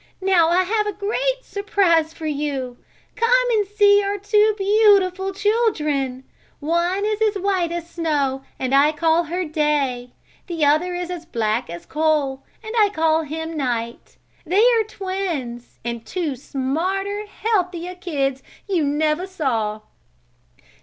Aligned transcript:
Now 0.19 0.49
I 0.49 0.63
have 0.63 0.87
a 0.87 0.93
great 0.93 1.43
surprise 1.43 2.11
for 2.11 2.25
you. 2.25 2.77
Come 3.15 3.51
and 3.51 3.67
see 3.67 4.01
our 4.01 4.17
two 4.17 4.55
beautiful 4.57 5.31
children. 5.31 6.23
One 6.59 7.05
is 7.05 7.21
as 7.21 7.35
white 7.37 7.71
as 7.71 7.87
snow 7.87 8.41
and 8.57 8.73
her 8.73 8.79
I 8.79 8.93
call 8.93 9.25
Day. 9.51 10.09
The 10.47 10.65
other 10.65 10.95
is 10.95 11.11
as 11.11 11.27
black 11.27 11.69
as 11.69 11.85
a 11.85 11.87
coal, 11.87 12.41
and 12.63 12.73
him 12.73 12.81
I 12.81 12.89
call 12.89 13.23
Night. 13.45 14.17
They 14.43 14.65
are 14.73 14.83
twins, 14.85 15.77
and 15.85 16.03
two 16.03 16.35
smarter, 16.35 17.27
healthier 17.27 17.93
kids 17.93 18.41
you 18.67 18.83
never 18.83 19.27
saw. 19.27 19.81